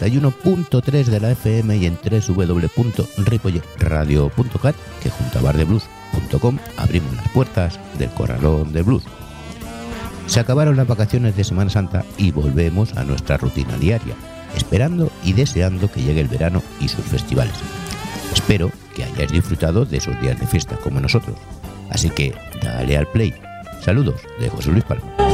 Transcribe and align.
buenas 0.00 0.10
desde 0.10 0.16
el 0.16 0.22
91.3 0.22 1.04
de 1.04 1.20
la 1.20 1.30
FM 1.32 1.76
y 1.76 1.86
en 1.86 1.96
que 5.02 5.10
junto 5.10 5.38
a 5.38 5.42
bardeblues.com 5.42 6.58
abrimos 6.76 7.14
las 7.16 7.28
puertas 7.28 7.78
del 7.98 8.10
corralón 8.10 8.72
de 8.72 8.82
blues. 8.82 9.04
Se 10.26 10.40
acabaron 10.40 10.76
las 10.76 10.86
vacaciones 10.86 11.36
de 11.36 11.44
Semana 11.44 11.70
Santa 11.70 12.04
y 12.16 12.30
volvemos 12.30 12.96
a 12.96 13.04
nuestra 13.04 13.36
rutina 13.36 13.76
diaria, 13.76 14.14
esperando 14.56 15.10
y 15.24 15.32
deseando 15.32 15.90
que 15.90 16.02
llegue 16.02 16.20
el 16.20 16.28
verano 16.28 16.62
y 16.80 16.88
sus 16.88 17.04
festivales. 17.04 17.54
Espero 18.32 18.70
que 18.94 19.04
hayáis 19.04 19.32
disfrutado 19.32 19.84
de 19.84 19.98
esos 19.98 20.18
días 20.20 20.38
de 20.38 20.46
fiesta 20.46 20.76
como 20.76 21.00
nosotros. 21.00 21.36
Así 21.90 22.10
que 22.10 22.34
dale 22.62 22.96
al 22.96 23.08
play. 23.08 23.34
Saludos 23.82 24.20
de 24.38 24.48
José 24.48 24.70
Luis 24.70 24.84
Palma. 24.84 25.29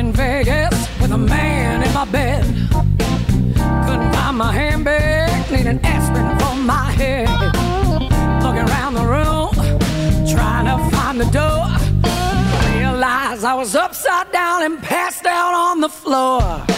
in 0.00 0.12
Vegas 0.14 0.88
with 0.98 1.12
a 1.12 1.18
man 1.18 1.82
in 1.82 1.92
my 1.92 2.06
bed. 2.06 2.42
Couldn't 3.86 4.12
find 4.14 4.38
my 4.38 4.50
handbag, 4.50 5.50
need 5.52 5.66
an 5.66 5.78
aspirin 5.84 6.38
for 6.38 6.54
my 6.56 6.90
head. 6.92 7.28
Looking 8.42 8.66
around 8.70 8.94
the 8.94 9.06
room, 9.16 9.50
trying 10.34 10.66
to 10.72 10.96
find 10.96 11.20
the 11.20 11.30
door. 11.40 11.66
Realized 12.74 13.44
I 13.44 13.54
was 13.54 13.74
upside 13.74 14.32
down 14.32 14.62
and 14.62 14.82
passed 14.82 15.26
out 15.26 15.52
on 15.52 15.82
the 15.82 15.90
floor. 15.90 16.69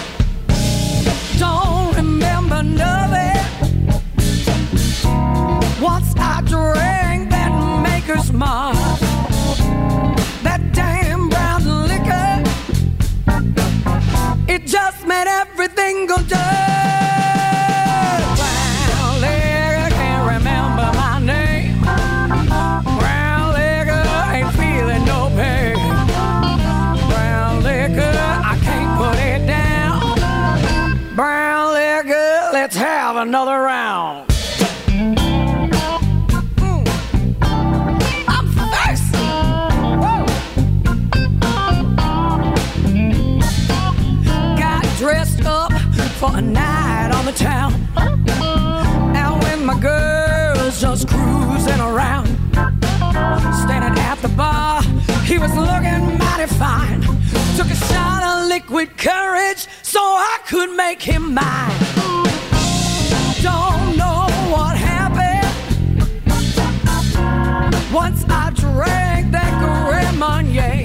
could 60.46 60.70
make 60.76 61.02
him 61.02 61.34
mine. 61.34 61.78
Don't 63.42 63.96
know 63.96 64.26
what 64.50 64.76
happened 64.76 65.48
once 67.92 68.24
I 68.28 68.50
drank 68.54 69.32
that 69.32 69.52
Grand 69.60 70.18
Marnier. 70.18 70.81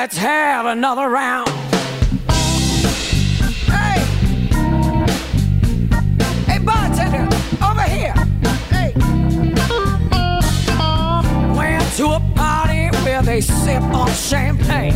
let's 0.00 0.16
have 0.16 0.64
another 0.66 1.08
round. 1.08 1.48
Hey, 3.66 3.98
hey, 6.46 6.58
bartender, 6.60 7.26
over 7.68 7.82
here. 7.82 8.14
Hey, 8.70 8.92
went 11.58 11.82
to 11.96 12.06
a 12.10 12.20
party 12.36 12.96
where 13.02 13.22
they 13.22 13.40
sip 13.40 13.82
on 13.82 14.08
champagne. 14.12 14.92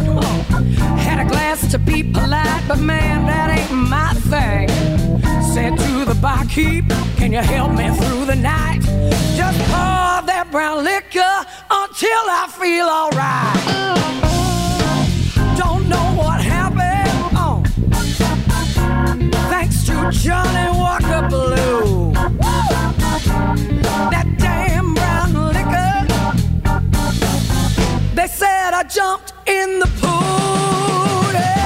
Had 1.06 1.19
a 1.26 1.28
glass 1.28 1.69
to 1.72 1.81
be 1.81 2.04
polite, 2.04 2.62
but 2.69 2.78
man, 2.78 3.26
that 3.26 3.58
ain't 3.58 3.72
my 3.72 4.14
thing. 4.31 4.69
Said 5.52 5.76
to 5.78 6.04
the 6.04 6.16
barkeep, 6.22 6.88
can 7.16 7.32
you 7.32 7.43
help 7.43 7.72
me 7.72 7.88
through 7.96 8.26
the 8.26 8.37
night? 8.37 8.82
Just 9.34 9.58
pour 9.66 10.22
that 10.31 10.46
brown 10.52 10.84
liquor 10.84 11.34
until 11.72 12.25
I 12.40 12.46
feel 12.56 12.87
alright 12.87 13.82
what 16.17 16.41
happened 16.41 17.11
Oh, 17.35 17.62
Thanks 19.50 19.85
to 19.87 20.11
Johnnie 20.11 20.79
Walker 20.79 21.29
Blue. 21.29 22.12
That 24.11 24.26
damn 24.38 24.94
brown 24.94 25.32
liquor. 25.56 26.06
They 28.14 28.26
said 28.26 28.75
I 28.75 28.82
jumped 28.85 29.32
in 29.47 29.79
the 29.79 29.87
pool. 30.00 31.32
Yeah. 31.32 31.62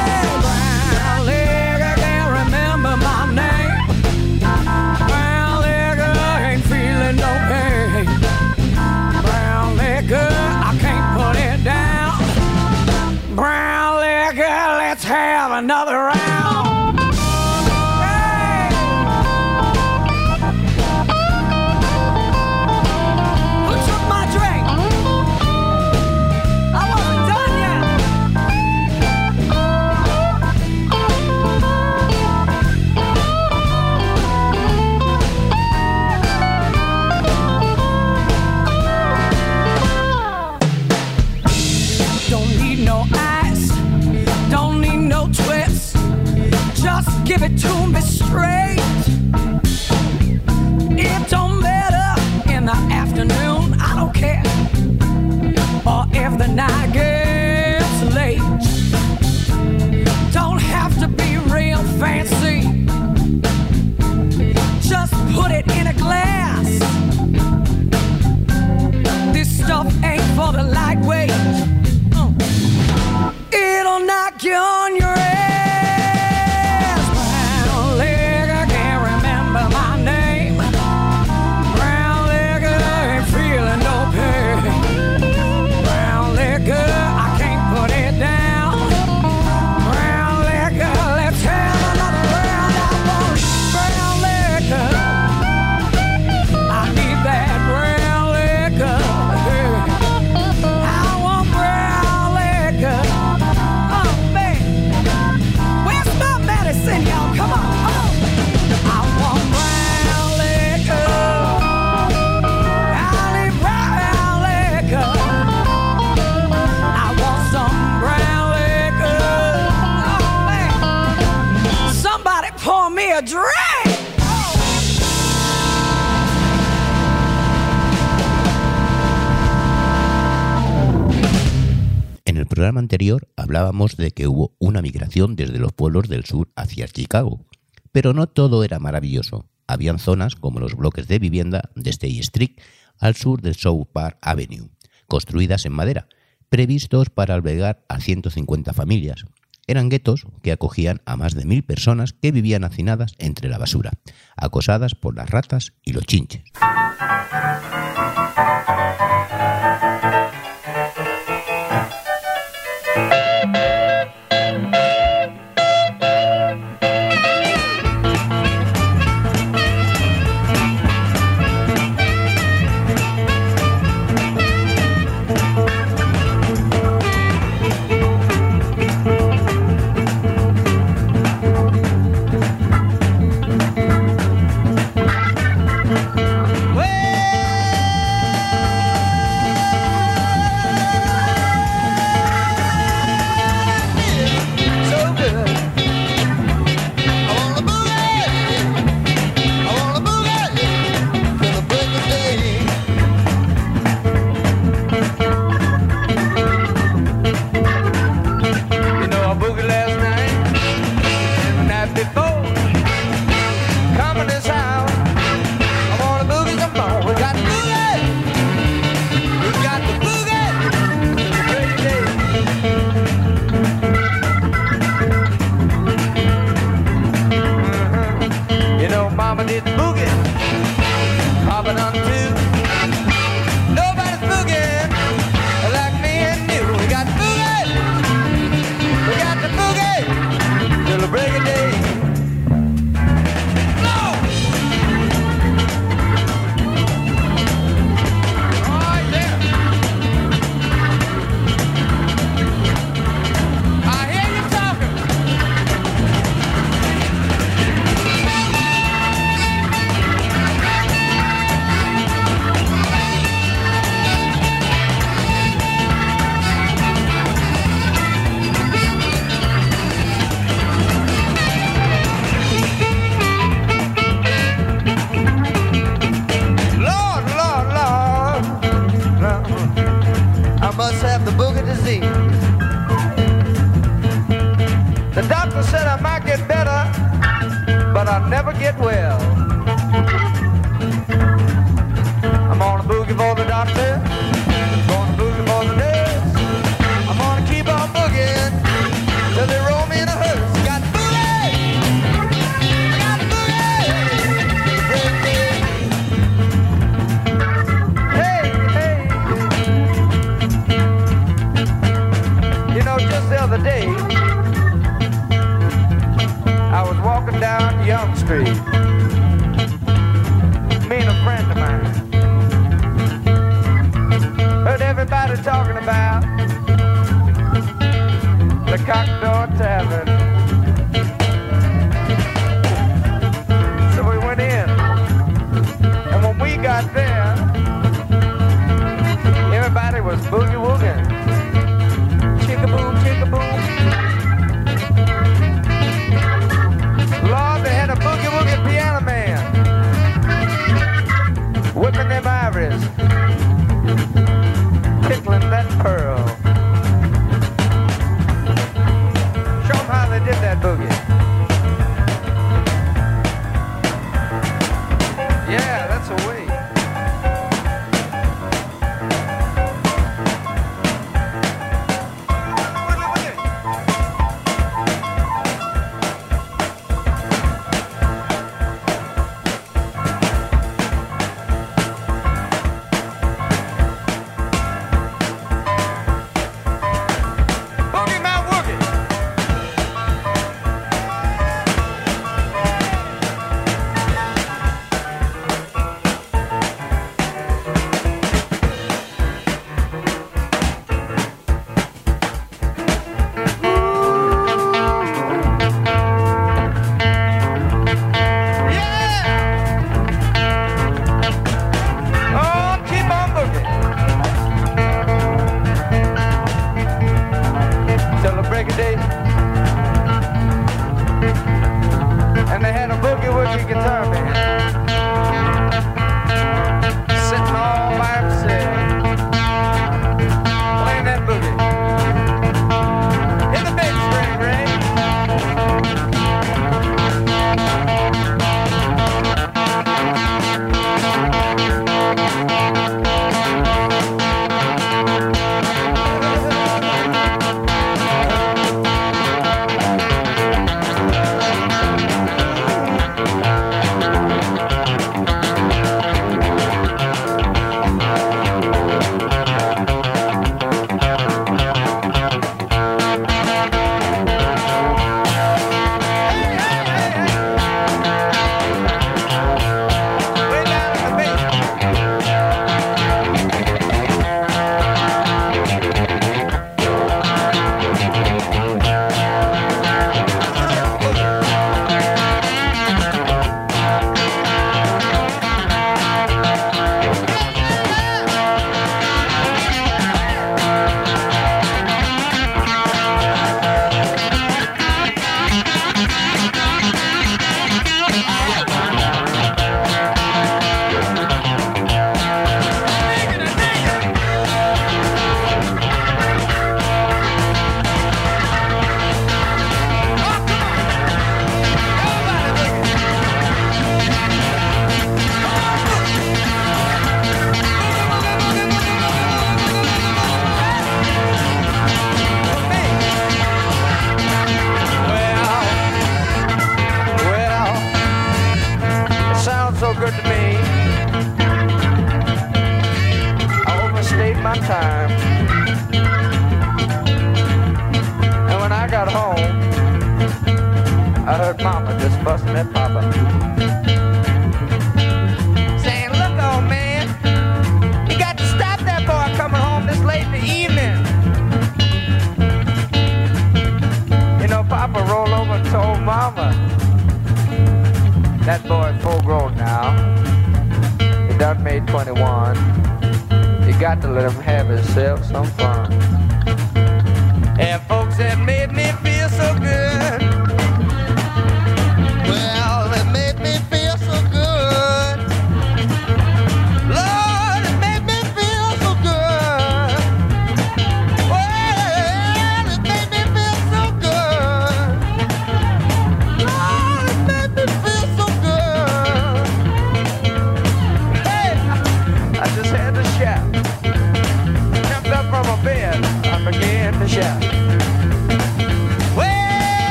desde 135.16 135.58
los 135.58 135.72
pueblos 135.72 136.08
del 136.08 136.24
sur 136.24 136.50
hacia 136.56 136.88
Chicago. 136.88 137.46
Pero 137.90 138.12
no 138.12 138.26
todo 138.26 138.64
era 138.64 138.78
maravilloso. 138.78 139.48
Habían 139.66 139.98
zonas 139.98 140.36
como 140.36 140.60
los 140.60 140.74
bloques 140.74 141.08
de 141.08 141.18
vivienda 141.18 141.70
de 141.74 141.90
State 141.90 142.18
Street 142.18 142.60
al 142.98 143.16
sur 143.16 143.40
de 143.40 143.54
South 143.54 143.86
Park 143.92 144.18
Avenue, 144.20 144.68
construidas 145.06 145.64
en 145.64 145.72
madera, 145.72 146.06
previstos 146.50 147.08
para 147.08 147.34
albergar 147.34 147.84
a 147.88 148.00
150 148.00 148.74
familias. 148.74 149.24
Eran 149.66 149.88
guetos 149.88 150.26
que 150.42 150.52
acogían 150.52 151.00
a 151.06 151.16
más 151.16 151.34
de 151.34 151.46
mil 151.46 151.64
personas 151.64 152.12
que 152.12 152.30
vivían 152.30 152.64
hacinadas 152.64 153.14
entre 153.18 153.48
la 153.48 153.58
basura, 153.58 153.92
acosadas 154.36 154.94
por 154.94 155.16
las 155.16 155.30
ratas 155.30 155.72
y 155.82 155.92
los 155.92 156.04
chinches. 156.04 156.44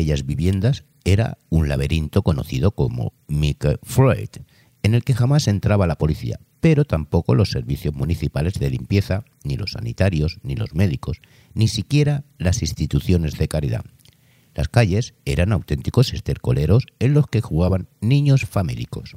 aquellas 0.00 0.24
viviendas 0.24 0.84
era 1.04 1.36
un 1.50 1.68
laberinto 1.68 2.22
conocido 2.22 2.70
como 2.70 3.12
Mick 3.28 3.78
Freud, 3.82 4.30
en 4.82 4.94
el 4.94 5.04
que 5.04 5.12
jamás 5.12 5.46
entraba 5.46 5.86
la 5.86 5.98
policía, 5.98 6.40
pero 6.60 6.86
tampoco 6.86 7.34
los 7.34 7.50
servicios 7.50 7.94
municipales 7.94 8.54
de 8.54 8.70
limpieza, 8.70 9.24
ni 9.44 9.58
los 9.58 9.72
sanitarios, 9.72 10.38
ni 10.42 10.56
los 10.56 10.74
médicos, 10.74 11.20
ni 11.52 11.68
siquiera 11.68 12.24
las 12.38 12.62
instituciones 12.62 13.36
de 13.36 13.48
caridad. 13.48 13.84
Las 14.54 14.68
calles 14.68 15.12
eran 15.26 15.52
auténticos 15.52 16.14
estercoleros 16.14 16.86
en 16.98 17.12
los 17.12 17.26
que 17.26 17.42
jugaban 17.42 17.86
niños 18.00 18.46
famélicos. 18.46 19.16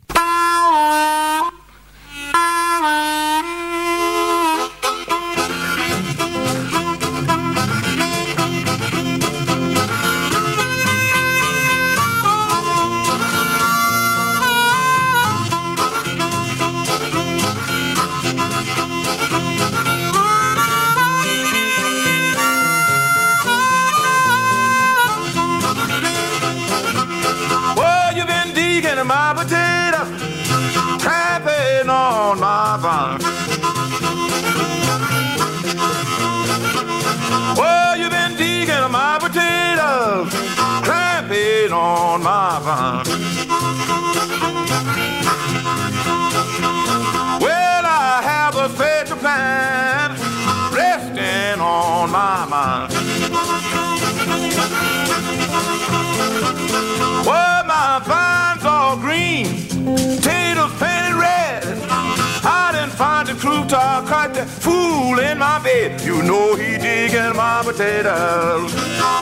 My 65.43 65.59
bed. 65.59 66.01
You 66.01 66.23
know 66.23 66.55
he 66.55 66.77
digging 66.77 67.35
my 67.35 67.61
potatoes, 67.67 68.71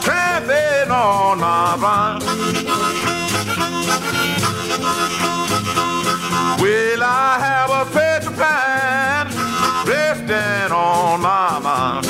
tramping 0.04 0.90
on 0.90 1.38
my 1.46 1.76
vine. 1.82 2.20
Well, 6.62 7.02
I 7.02 7.30
have 7.46 7.70
a 7.80 7.82
special 7.90 8.32
plan 8.38 9.26
resting 9.90 10.70
on 10.72 11.20
my 11.28 11.58
mind. 11.66 12.06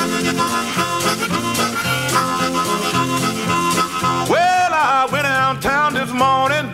Well, 4.33 4.71
I 4.95 5.09
went 5.11 5.25
downtown 5.25 5.89
this 5.99 6.11
morning, 6.23 6.65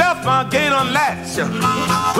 left 0.00 0.24
my 0.24 0.40
gate 0.50 0.74
unlatched. 0.82 2.11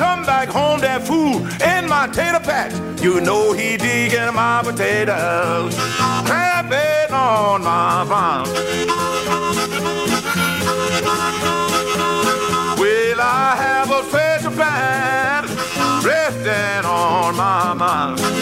Come 0.00 0.24
back 0.24 0.48
home, 0.48 0.80
that 0.80 1.06
fool 1.06 1.46
in 1.60 1.86
my 1.86 2.06
tater 2.06 2.40
patch, 2.40 2.72
you 3.02 3.20
know 3.20 3.52
he 3.52 3.76
digging 3.76 4.32
my 4.34 4.62
potatoes, 4.64 5.76
tramping 6.24 7.12
on 7.12 7.62
my 7.62 8.06
farm. 8.08 8.48
Well, 12.80 13.20
I 13.20 13.54
have 13.64 13.90
a 13.90 14.02
special 14.08 14.52
plan 14.52 15.44
resting 16.02 16.86
on 16.86 17.36
my 17.36 17.74
mind. 17.74 18.39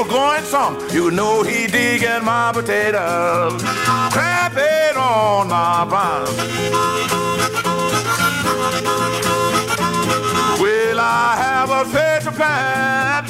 You 0.00 0.08
going 0.08 0.44
some. 0.44 0.78
You 0.92 1.10
know 1.10 1.42
he 1.42 1.66
digging 1.66 2.24
my 2.24 2.52
potatoes. 2.54 3.60
Trapping 4.10 4.96
on 4.96 5.48
my 5.48 5.84
vine. 5.84 6.24
Well, 10.58 11.00
I 11.00 11.36
have 11.36 11.68
a 11.68 11.84
special 11.90 12.32
plan 12.32 13.24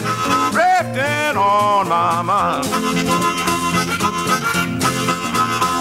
resting 0.54 1.37
on 1.37 1.88
my 1.88 2.22
mind. 2.22 2.66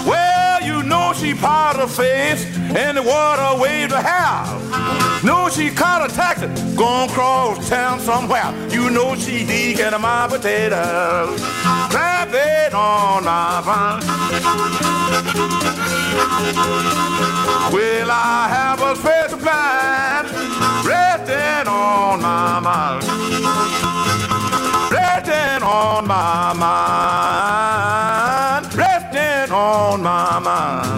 Well, 0.08 0.62
you 0.64 0.82
know 0.82 1.12
she 1.14 1.34
part 1.34 1.76
her 1.76 1.86
face 1.86 2.44
and 2.74 2.96
the 2.96 3.02
water 3.04 3.62
waved 3.62 3.92
her 3.92 4.02
hair. 4.02 4.99
Know 5.22 5.50
she 5.50 5.68
caught 5.68 6.10
a 6.10 6.14
taxi, 6.14 6.46
gone 6.74 7.08
cross 7.10 7.68
town 7.68 8.00
somewhere. 8.00 8.54
You 8.70 8.88
know 8.88 9.14
she 9.14 9.44
digging 9.44 10.00
my 10.00 10.26
potatoes, 10.26 11.38
trapping 11.90 12.74
on 12.74 13.24
my 13.24 13.60
vine. 13.62 14.00
Well, 17.70 18.10
I 18.10 18.48
have 18.48 18.80
a 18.80 18.96
special 18.96 19.38
plan 19.38 20.24
resting 20.86 21.68
on 21.68 22.22
my 22.22 22.58
mind. 22.60 23.04
Resting 24.90 25.62
on 25.62 26.06
my 26.08 26.54
mind. 28.64 28.74
Resting 28.74 29.52
on 29.52 30.02
my 30.02 30.38
mind. 30.38 30.89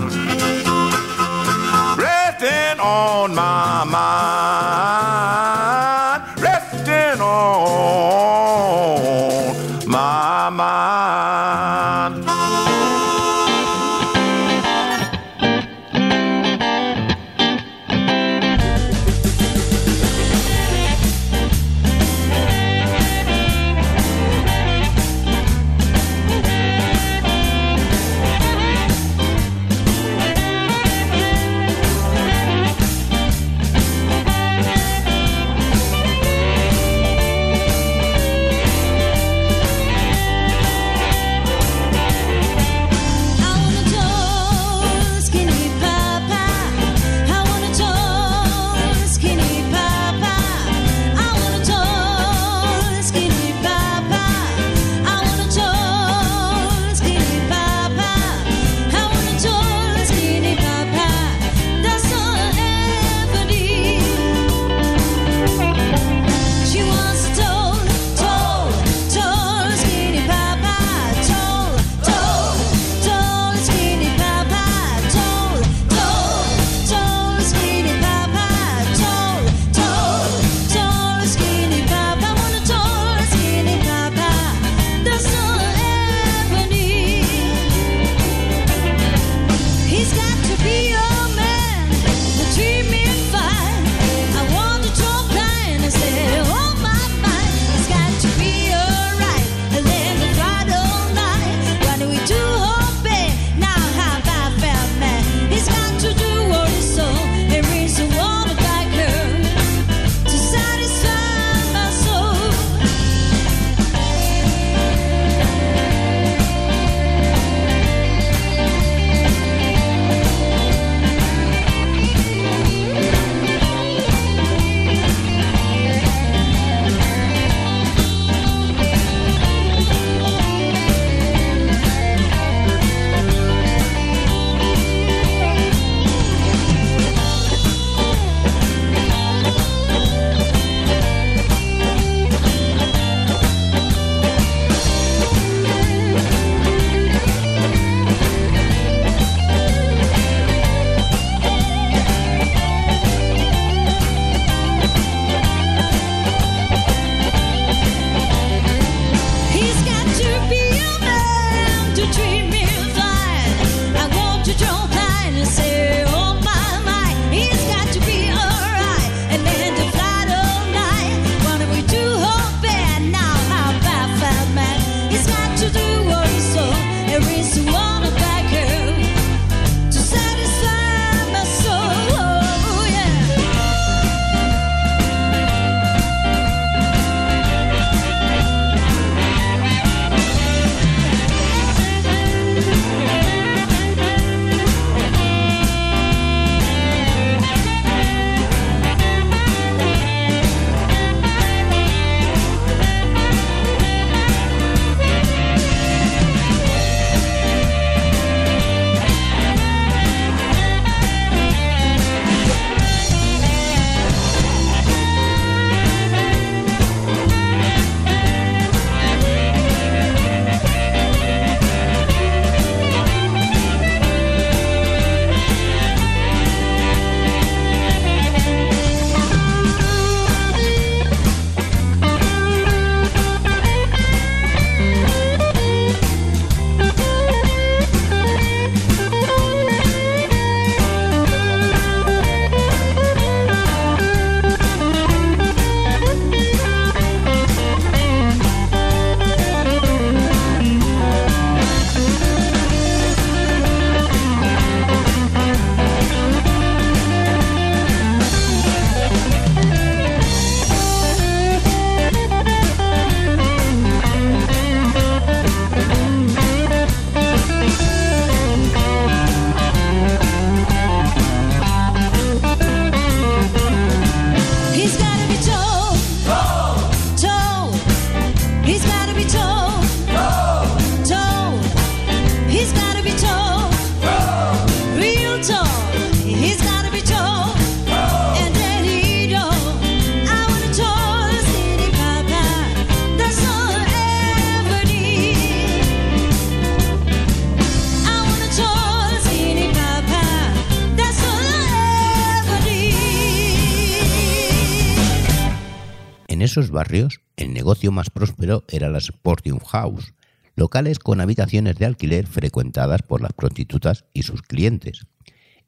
barrios, 306.83 307.21
el 307.37 307.55
negocio 307.55 307.93
más 307.93 308.11
próspero 308.11 308.65
era 308.69 308.91
la 308.91 309.01
Sportium 309.01 309.61
House, 309.61 310.15
locales 310.57 310.99
con 310.99 311.21
habitaciones 311.21 311.77
de 311.77 311.87
alquiler 311.87 312.27
frecuentadas 312.27 313.03
por 313.03 313.21
las 313.21 313.33
prostitutas 313.33 314.05
y 314.13 314.25
sus 314.25 314.43
clientes. 314.43 315.07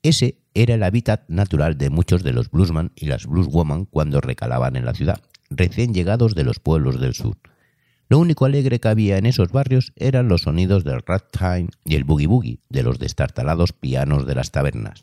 Ese 0.02 0.38
era 0.54 0.74
el 0.74 0.82
hábitat 0.82 1.22
natural 1.28 1.78
de 1.78 1.88
muchos 1.88 2.24
de 2.24 2.32
los 2.32 2.50
bluesman 2.50 2.90
y 2.96 3.06
las 3.06 3.26
blueswoman 3.26 3.84
cuando 3.84 4.20
recalaban 4.20 4.74
en 4.74 4.86
la 4.86 4.92
ciudad, 4.92 5.20
recién 5.50 5.94
llegados 5.94 6.34
de 6.34 6.42
los 6.42 6.58
pueblos 6.58 7.00
del 7.00 7.14
sur. 7.14 7.36
Lo 8.08 8.18
único 8.18 8.44
alegre 8.44 8.80
que 8.80 8.88
había 8.88 9.16
en 9.16 9.26
esos 9.26 9.52
barrios 9.52 9.92
eran 9.94 10.26
los 10.26 10.42
sonidos 10.42 10.82
del 10.82 11.00
ragtime 11.06 11.68
y 11.84 11.94
el 11.94 12.02
boogie 12.02 12.26
boogie 12.26 12.58
de 12.70 12.82
los 12.82 12.98
destartalados 12.98 13.72
pianos 13.72 14.26
de 14.26 14.34
las 14.34 14.50
tabernas. 14.50 15.02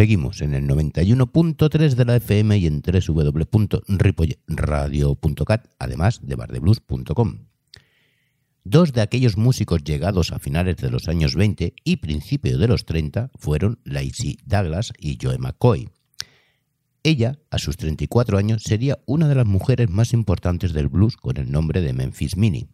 Seguimos 0.00 0.40
en 0.40 0.54
el 0.54 0.66
91.3 0.66 1.94
de 1.94 2.04
la 2.06 2.16
FM 2.16 2.56
y 2.56 2.66
en 2.66 2.80
www.ripoyradio.cat, 2.80 5.66
además 5.78 6.20
de 6.22 6.36
bardeblues.com. 6.36 7.48
Dos 8.64 8.94
de 8.94 9.02
aquellos 9.02 9.36
músicos 9.36 9.84
llegados 9.84 10.32
a 10.32 10.38
finales 10.38 10.78
de 10.78 10.90
los 10.90 11.06
años 11.08 11.34
20 11.34 11.74
y 11.84 11.96
principios 11.96 12.58
de 12.58 12.66
los 12.66 12.86
30 12.86 13.30
fueron 13.38 13.78
Lacey 13.84 14.38
Douglas 14.46 14.94
y 14.98 15.18
Joe 15.20 15.36
McCoy. 15.36 15.90
Ella, 17.02 17.38
a 17.50 17.58
sus 17.58 17.76
34 17.76 18.38
años, 18.38 18.62
sería 18.62 19.00
una 19.04 19.28
de 19.28 19.34
las 19.34 19.44
mujeres 19.44 19.90
más 19.90 20.14
importantes 20.14 20.72
del 20.72 20.88
blues 20.88 21.18
con 21.18 21.36
el 21.36 21.52
nombre 21.52 21.82
de 21.82 21.92
Memphis 21.92 22.38
Minnie. 22.38 22.68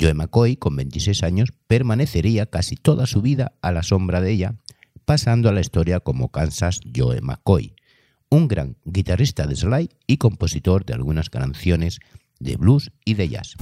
Joe 0.00 0.14
McCoy, 0.14 0.56
con 0.56 0.74
26 0.74 1.22
años, 1.22 1.50
permanecería 1.66 2.46
casi 2.46 2.76
toda 2.76 3.04
su 3.04 3.20
vida 3.20 3.52
a 3.60 3.72
la 3.72 3.82
sombra 3.82 4.22
de 4.22 4.32
ella, 4.32 4.54
pasando 5.06 5.48
a 5.48 5.52
la 5.52 5.60
historia 5.60 6.00
como 6.00 6.30
Kansas 6.30 6.80
Joe 6.94 7.20
McCoy, 7.22 7.74
un 8.28 8.48
gran 8.48 8.76
guitarrista 8.84 9.46
de 9.46 9.54
slide 9.54 9.90
y 10.06 10.18
compositor 10.18 10.84
de 10.84 10.94
algunas 10.94 11.30
canciones 11.30 12.00
de 12.40 12.56
blues 12.56 12.90
y 13.04 13.14
de 13.14 13.28
jazz. 13.28 13.54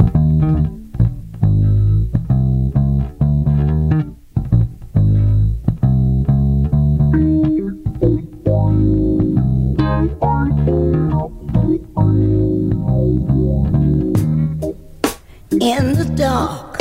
In 15.61 15.95
the 15.95 16.05
dark, 16.16 16.78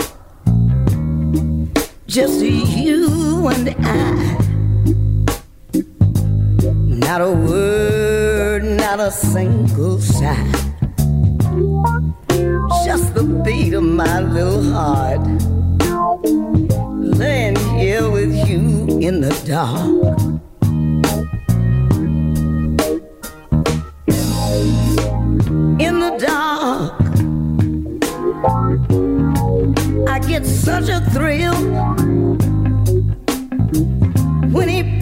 just 2.07 2.41
you 2.41 3.47
and 3.47 3.69
I. 3.69 4.32
Not 7.05 7.21
a 7.21 7.31
word, 7.31 8.63
not 8.63 8.99
a 8.99 9.11
single 9.11 9.99
sigh. 9.99 10.51
Just 12.85 13.13
the 13.13 13.23
beat 13.45 13.73
of 13.73 13.83
my 13.83 14.19
little 14.21 14.63
heart. 14.71 15.21
Laying 17.19 17.55
here 17.77 18.09
with 18.09 18.33
you 18.47 18.99
in 18.99 19.21
the 19.21 19.33
dark. 19.45 19.83
In 25.79 25.99
the 25.99 26.17
dark. 26.17 26.93
I 30.09 30.19
get 30.19 30.45
such 30.45 30.89
a 30.89 31.01
thrill 31.11 31.55
when 34.51 34.69
he 34.69 34.92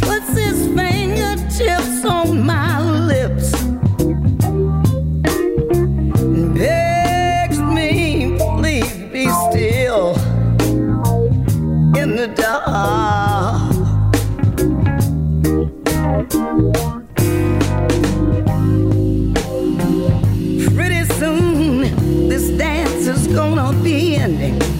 understanding. 24.21 24.70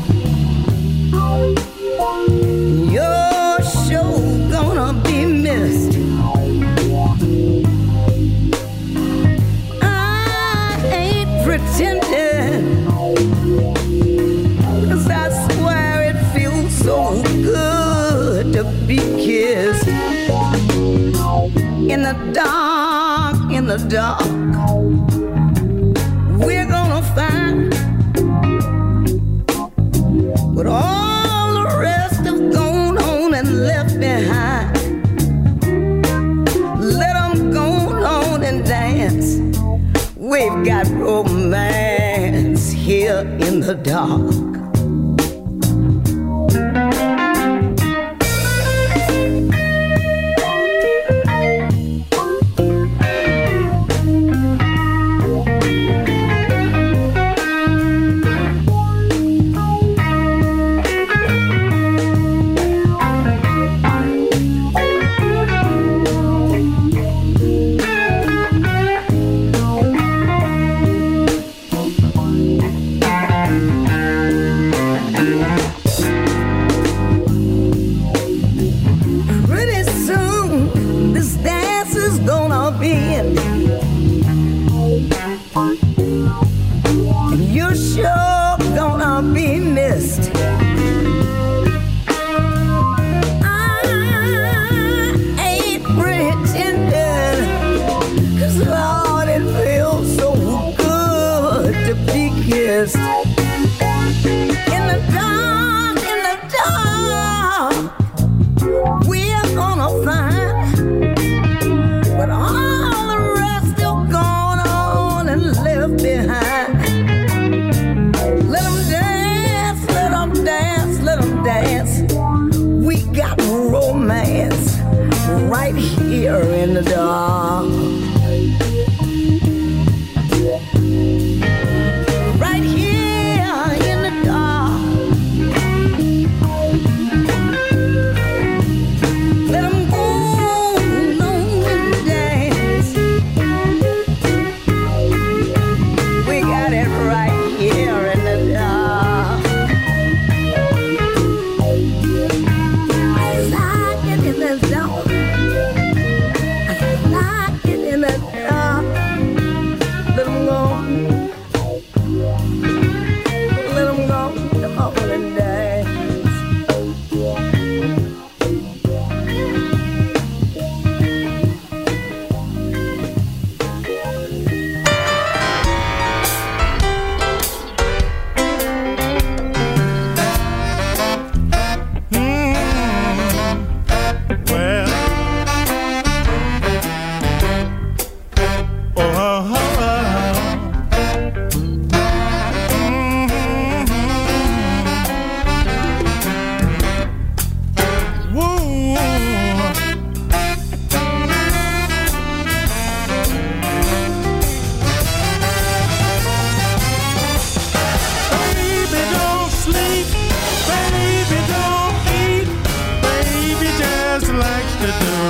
best. 102.87 103.20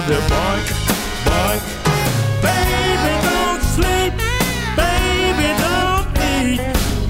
the 0.08 0.20
bike. 0.30 0.70
Baby, 2.41 3.14
don't 3.28 3.62
sleep. 3.76 4.14
Baby, 4.76 5.47
don't 5.62 6.08
eat. 6.32 6.60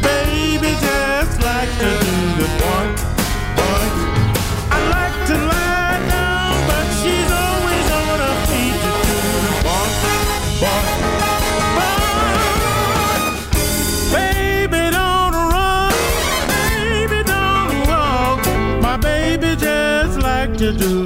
Baby, 0.01 0.71
just 0.87 1.35
like 1.41 1.71
to 1.81 1.89
do 2.05 2.15
the 2.39 2.47
bike, 2.61 2.97
bike. 3.57 3.97
I 4.75 4.79
like 4.95 5.17
to 5.29 5.35
lie 5.51 5.99
down, 6.11 6.53
but 6.67 6.85
she's 6.99 7.31
always 7.45 7.87
on 7.99 8.19
her 8.23 8.37
feet 8.47 8.77
to 8.83 8.91
do 9.07 9.17
the 9.45 9.53
bike, 9.63 10.01
to 20.57 20.71
do 20.73 21.00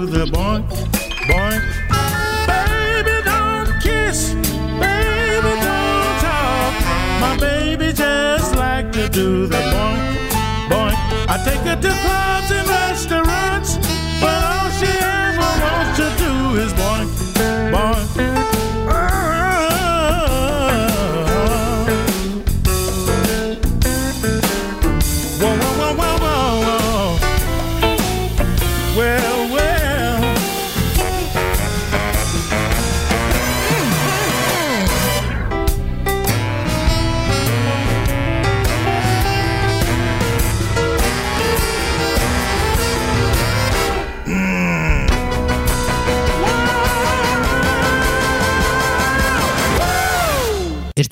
I 11.28 11.38
take 11.43 11.61
her 11.61 11.76
to 11.76 11.91
clubs 12.03 12.51
and 12.51 12.64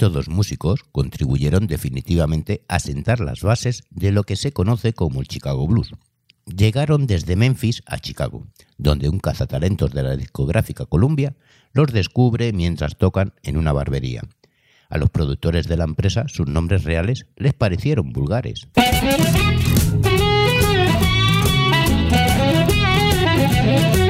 estos 0.08 0.28
músicos 0.28 0.82
contribuyeron 0.92 1.66
definitivamente 1.66 2.64
a 2.68 2.80
sentar 2.80 3.22
las 3.22 3.42
bases 3.42 3.84
de 3.90 4.12
lo 4.12 4.24
que 4.24 4.36
se 4.36 4.52
conoce 4.52 4.94
como 4.94 5.22
el 5.22 5.28
Chicago 5.28 5.66
Blues. 5.66 5.94
Llegaron 6.46 7.08
desde 7.08 7.38
Memphis 7.38 7.82
a 7.86 8.00
Chicago, 8.00 8.46
donde 8.78 9.08
un 9.08 9.20
cazatalentos 9.20 9.92
de 9.92 10.04
la 10.04 10.18
discográfica 10.18 10.86
Columbia 10.86 11.36
los 11.72 11.94
descubre 11.94 12.52
mientras 12.52 12.98
tocan 12.98 13.34
en 13.44 13.56
una 13.56 13.72
barbería. 13.72 14.22
A 14.90 14.98
los 14.98 15.10
productores 15.10 15.68
de 15.68 15.78
la 15.78 15.86
empresa 15.86 16.26
sus 16.28 16.48
nombres 16.48 16.84
reales 16.84 17.26
les 17.38 17.54
parecieron 17.54 18.12
vulgares. 18.12 18.68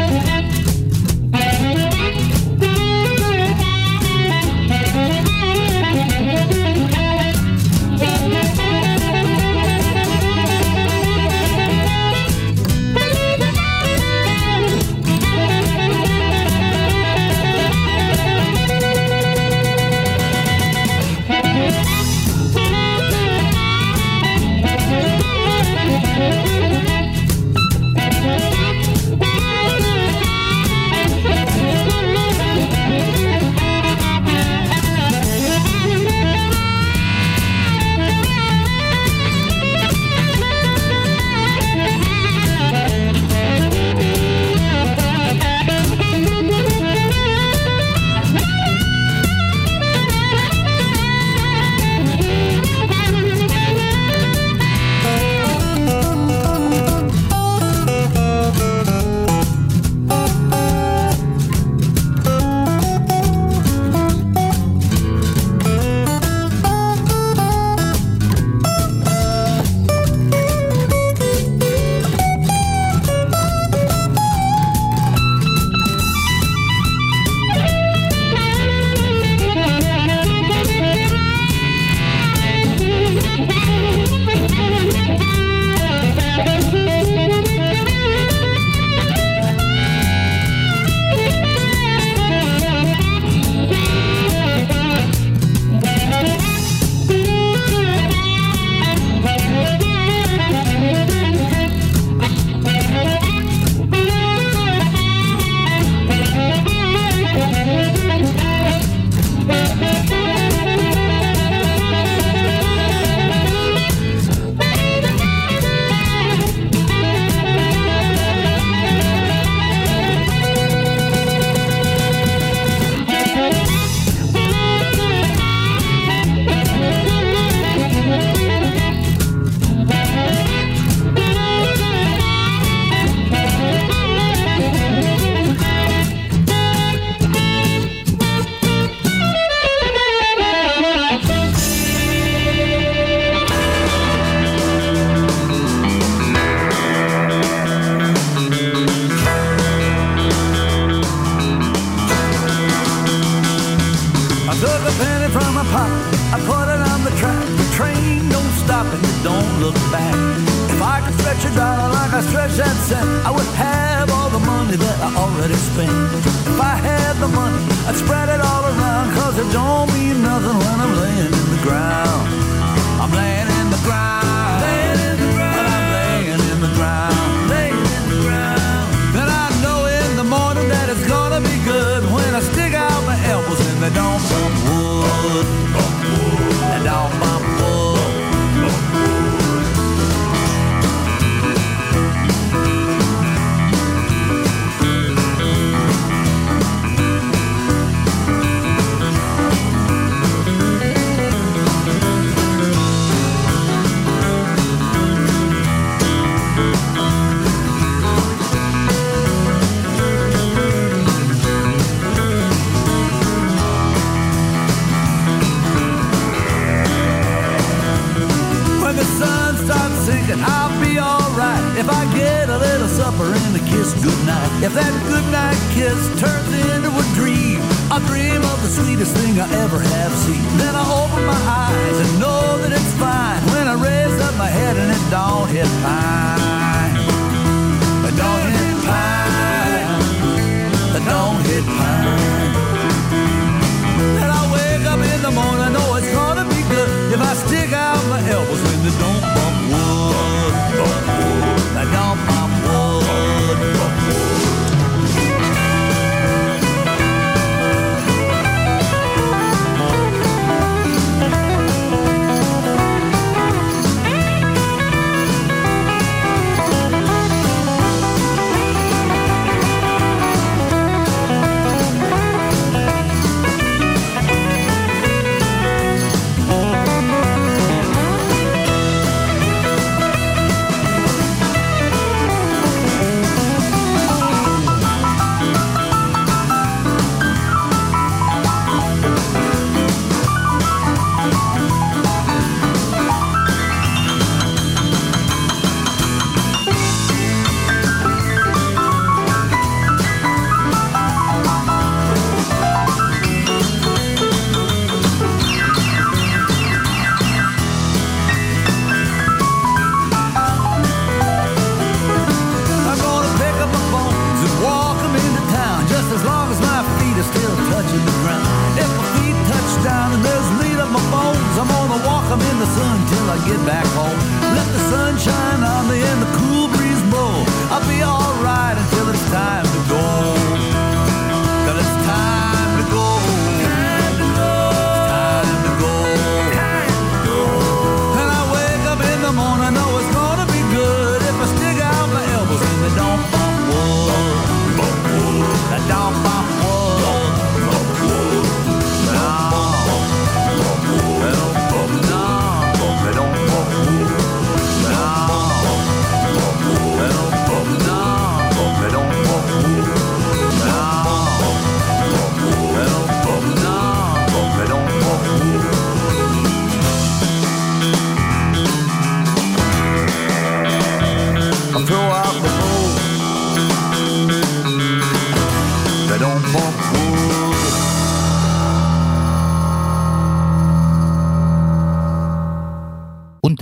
get 323.45 323.65
back 323.65 323.85
home. 323.87 324.17
Let 324.55 324.67
the 324.71 324.79
sunshine. 324.89 325.32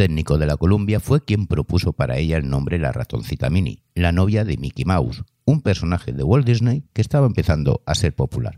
técnico 0.01 0.39
de 0.39 0.47
la 0.47 0.57
Columbia 0.57 0.99
fue 0.99 1.23
quien 1.23 1.45
propuso 1.45 1.93
para 1.93 2.17
ella 2.17 2.35
el 2.35 2.49
nombre 2.49 2.79
La 2.79 2.91
Ratoncita 2.91 3.51
Mini, 3.51 3.83
la 3.93 4.11
novia 4.11 4.43
de 4.43 4.57
Mickey 4.57 4.83
Mouse, 4.83 5.23
un 5.45 5.61
personaje 5.61 6.11
de 6.11 6.23
Walt 6.23 6.43
Disney 6.43 6.85
que 6.91 7.03
estaba 7.03 7.27
empezando 7.27 7.83
a 7.85 7.93
ser 7.93 8.15
popular. 8.15 8.55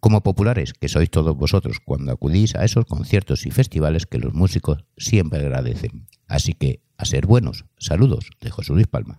Como 0.00 0.24
populares 0.24 0.72
que 0.72 0.88
sois 0.88 1.08
todos 1.08 1.36
vosotros 1.36 1.78
cuando 1.78 2.10
acudís 2.10 2.56
a 2.56 2.64
esos 2.64 2.84
conciertos 2.84 3.46
y 3.46 3.52
festivales 3.52 4.06
que 4.06 4.18
los 4.18 4.34
músicos 4.34 4.84
siempre 4.96 5.38
agradecen. 5.38 6.08
Así 6.26 6.54
que, 6.54 6.82
a 6.96 7.04
ser 7.04 7.26
buenos, 7.26 7.66
saludos 7.78 8.28
de 8.40 8.50
José 8.50 8.72
Luis 8.72 8.88
Palma. 8.88 9.18